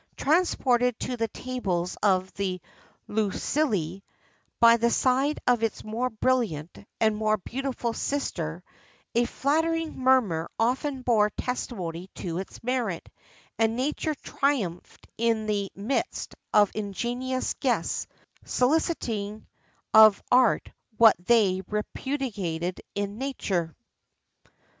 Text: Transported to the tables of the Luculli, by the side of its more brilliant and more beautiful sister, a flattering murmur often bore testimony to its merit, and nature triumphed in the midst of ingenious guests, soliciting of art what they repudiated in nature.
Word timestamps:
Transported 0.17 0.99
to 1.01 1.15
the 1.15 1.27
tables 1.27 1.95
of 2.01 2.33
the 2.33 2.59
Luculli, 3.07 4.01
by 4.59 4.75
the 4.77 4.89
side 4.89 5.37
of 5.45 5.61
its 5.61 5.83
more 5.83 6.09
brilliant 6.09 6.75
and 6.99 7.15
more 7.15 7.37
beautiful 7.37 7.93
sister, 7.93 8.63
a 9.13 9.25
flattering 9.25 9.95
murmur 9.95 10.49
often 10.57 11.03
bore 11.03 11.29
testimony 11.29 12.09
to 12.15 12.39
its 12.39 12.63
merit, 12.63 13.07
and 13.59 13.75
nature 13.75 14.15
triumphed 14.15 15.05
in 15.19 15.45
the 15.45 15.71
midst 15.75 16.33
of 16.51 16.71
ingenious 16.73 17.53
guests, 17.59 18.07
soliciting 18.43 19.45
of 19.93 20.19
art 20.31 20.71
what 20.97 21.15
they 21.27 21.61
repudiated 21.67 22.81
in 22.95 23.19
nature. 23.19 23.75